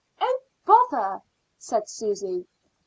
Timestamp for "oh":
0.19-0.39